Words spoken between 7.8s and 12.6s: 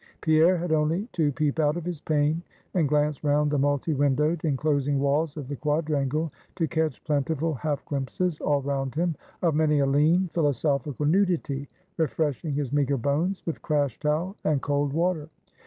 glimpses, all round him, of many a lean, philosophical nudity, refreshing